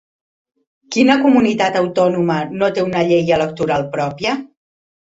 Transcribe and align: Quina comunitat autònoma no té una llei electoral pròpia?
Quina 0.95 1.17
comunitat 1.25 1.77
autònoma 1.83 2.41
no 2.57 2.73
té 2.79 2.87
una 2.89 3.07
llei 3.13 3.39
electoral 3.39 3.89
pròpia? 3.99 4.37